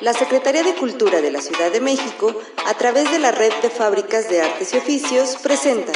[0.00, 2.34] la Secretaría de Cultura de la Ciudad de México,
[2.66, 5.92] a través de la Red de Fábricas de Artes y Oficios, presenta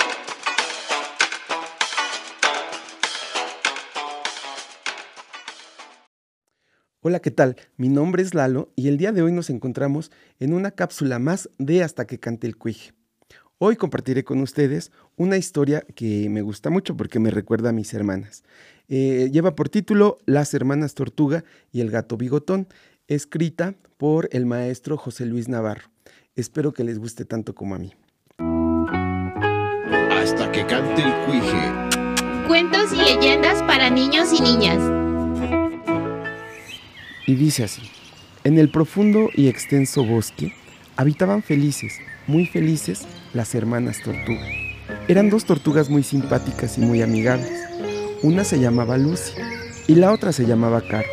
[7.00, 7.56] Hola, ¿qué tal?
[7.76, 11.48] Mi nombre es Lalo y el día de hoy nos encontramos en una cápsula más
[11.58, 12.92] de Hasta que cante el cuije.
[13.58, 17.92] Hoy compartiré con ustedes una historia que me gusta mucho porque me recuerda a mis
[17.94, 18.44] hermanas.
[18.88, 22.68] Eh, lleva por título Las hermanas Tortuga y el gato bigotón,
[23.08, 25.89] escrita por el maestro José Luis Navarro.
[26.36, 27.94] Espero que les guste tanto como a mí.
[30.12, 32.47] Hasta que cante el cuije.
[32.47, 34.78] Cuentos y leyendas para niños y niñas.
[37.27, 37.83] Y dice así,
[38.44, 40.53] en el profundo y extenso bosque
[40.97, 41.95] habitaban felices,
[42.27, 44.47] muy felices, las hermanas tortuga.
[45.09, 47.53] Eran dos tortugas muy simpáticas y muy amigables.
[48.22, 49.33] Una se llamaba Lucy
[49.86, 51.09] y la otra se llamaba Caro.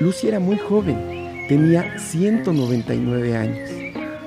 [0.00, 3.70] Lucy era muy joven, tenía 199 años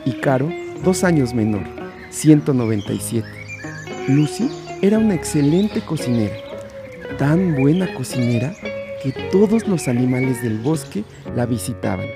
[0.05, 0.49] y Caro
[0.83, 1.63] dos años menor,
[2.09, 3.27] 197.
[4.07, 4.49] Lucy
[4.81, 6.35] era una excelente cocinera,
[7.17, 8.53] tan buena cocinera
[9.01, 11.03] que todos los animales del bosque
[11.35, 12.07] la visitaban.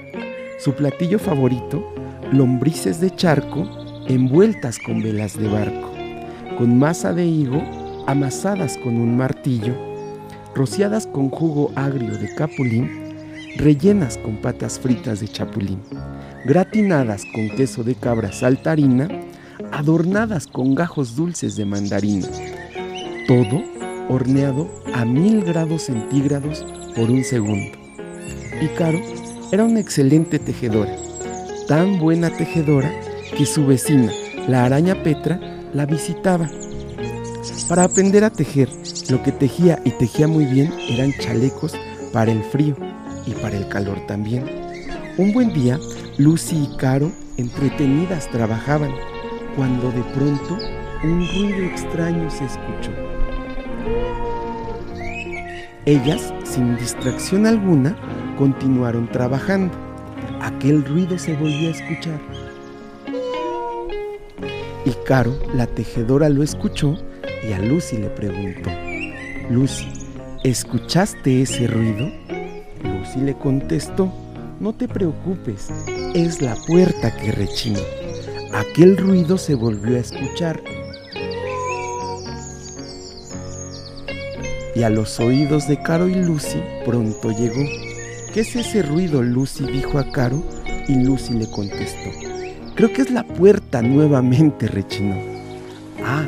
[0.59, 1.93] Su platillo favorito,
[2.31, 3.67] lombrices de charco
[4.07, 5.91] envueltas con velas de barco,
[6.57, 7.61] con masa de higo
[8.07, 9.73] amasadas con un martillo,
[10.55, 13.00] rociadas con jugo agrio de capulín,
[13.57, 15.79] rellenas con patas fritas de chapulín,
[16.45, 19.07] gratinadas con queso de cabra saltarina,
[19.71, 22.27] adornadas con gajos dulces de mandarina.
[23.27, 23.63] Todo
[24.09, 27.77] horneado a mil grados centígrados por un segundo.
[28.61, 28.99] Y Caro
[29.51, 30.95] era una excelente tejedora,
[31.67, 32.91] tan buena tejedora
[33.37, 34.11] que su vecina,
[34.47, 35.39] la araña Petra,
[35.73, 36.49] la visitaba.
[37.69, 38.69] Para aprender a tejer,
[39.09, 41.73] lo que tejía y tejía muy bien eran chalecos
[42.11, 42.90] para el frío
[43.25, 44.45] y para el calor también.
[45.17, 45.79] Un buen día,
[46.17, 48.91] Lucy y Caro, entretenidas, trabajaban,
[49.55, 50.57] cuando de pronto
[51.03, 52.91] un ruido extraño se escuchó.
[55.85, 57.95] Ellas, sin distracción alguna,
[58.37, 59.73] continuaron trabajando.
[60.41, 62.19] Aquel ruido se volvió a escuchar.
[64.85, 66.97] Y Caro, la tejedora, lo escuchó
[67.47, 68.69] y a Lucy le preguntó,
[69.49, 69.87] Lucy,
[70.43, 72.11] ¿escuchaste ese ruido?
[72.83, 74.11] Lucy le contestó,
[74.59, 75.69] no te preocupes,
[76.13, 77.79] es la puerta que rechina.
[78.53, 80.61] Aquel ruido se volvió a escuchar
[84.75, 87.63] y a los oídos de Caro y Lucy pronto llegó.
[88.33, 89.21] ¿Qué es ese ruido?
[89.21, 90.43] Lucy dijo a Caro
[90.87, 92.09] y Lucy le contestó.
[92.75, 95.15] Creo que es la puerta nuevamente, rechinó.
[96.03, 96.25] Ah,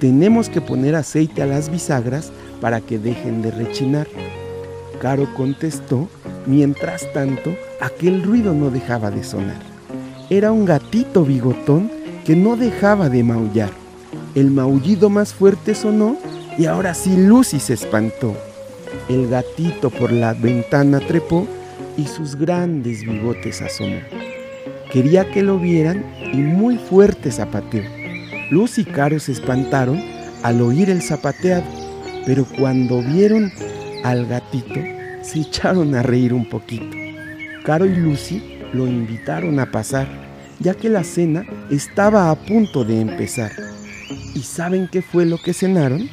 [0.00, 4.08] tenemos que poner aceite a las bisagras para que dejen de rechinar.
[5.04, 6.08] Caro contestó,
[6.46, 9.60] mientras tanto, aquel ruido no dejaba de sonar.
[10.30, 11.90] Era un gatito bigotón
[12.24, 13.68] que no dejaba de maullar.
[14.34, 16.16] El maullido más fuerte sonó
[16.56, 18.34] y ahora sí Lucy se espantó.
[19.10, 21.46] El gatito por la ventana trepó
[21.98, 24.00] y sus grandes bigotes asomó.
[24.90, 27.82] Quería que lo vieran y muy fuerte zapateó.
[28.50, 30.02] Lucy y Caro se espantaron
[30.42, 31.66] al oír el zapateado,
[32.24, 33.52] pero cuando vieron
[34.04, 34.80] al gatito
[35.22, 36.96] se echaron a reír un poquito.
[37.64, 40.06] Caro y Lucy lo invitaron a pasar,
[40.60, 43.50] ya que la cena estaba a punto de empezar.
[44.34, 46.08] ¿Y saben qué fue lo que cenaron?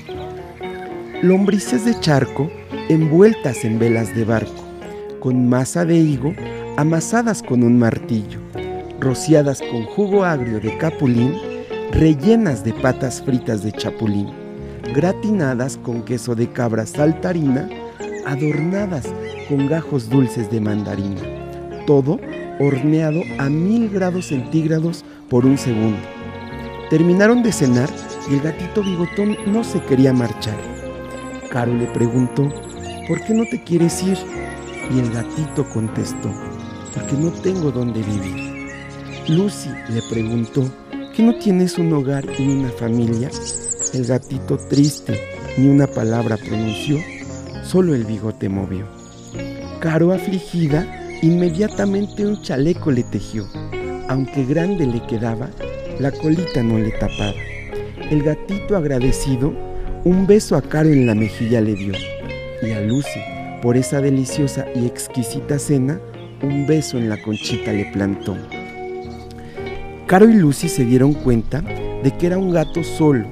[1.21, 2.49] lombrices de charco
[2.89, 4.63] envueltas en velas de barco,
[5.19, 6.33] con masa de higo
[6.77, 8.39] amasadas con un martillo,
[8.99, 11.35] rociadas con jugo agrio de capulín,
[11.91, 14.29] rellenas de patas fritas de chapulín,
[14.95, 17.69] gratinadas con queso de cabra saltarina,
[18.25, 19.07] adornadas
[19.49, 21.21] con gajos dulces de mandarina.
[21.85, 22.19] Todo
[22.59, 25.99] horneado a mil grados centígrados por un segundo.
[26.89, 27.89] Terminaron de cenar
[28.29, 30.57] y el gatito bigotón no se quería marchar.
[31.49, 32.49] Caro le preguntó,
[33.07, 34.17] ¿por qué no te quieres ir?
[34.93, 36.33] Y el gatito contestó,
[36.93, 38.51] porque no tengo dónde vivir.
[39.27, 40.69] Lucy le preguntó,
[41.15, 43.29] ¿que no tienes un hogar y una familia?
[43.93, 45.19] El gatito triste
[45.57, 46.97] ni una palabra pronunció,
[47.71, 48.85] solo el bigote movió.
[49.79, 50.85] Caro afligida,
[51.21, 53.47] inmediatamente un chaleco le tejió.
[54.09, 55.49] Aunque grande le quedaba,
[55.97, 57.33] la colita no le tapaba.
[58.09, 59.53] El gatito agradecido
[60.03, 61.93] un beso a Caro en la mejilla le dio
[62.61, 63.21] y a Lucy,
[63.61, 65.97] por esa deliciosa y exquisita cena,
[66.43, 68.35] un beso en la conchita le plantó.
[70.07, 73.25] Caro y Lucy se dieron cuenta de que era un gato solo,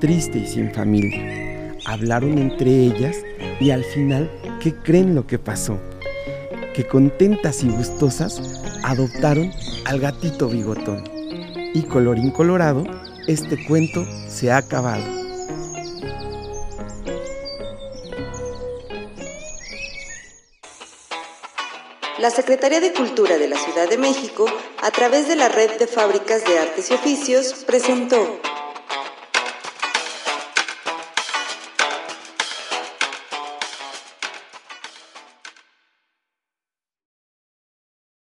[0.00, 1.76] triste y sin familia.
[1.86, 3.16] Hablaron entre ellas
[3.60, 4.30] y al final,
[4.60, 5.78] ¿qué creen lo que pasó?
[6.74, 9.50] Que contentas y gustosas adoptaron
[9.84, 11.04] al gatito bigotón.
[11.72, 12.84] Y colorín colorado,
[13.26, 15.04] este cuento se ha acabado.
[22.18, 24.46] La Secretaría de Cultura de la Ciudad de México,
[24.82, 28.40] a través de la Red de Fábricas de Artes y Oficios, presentó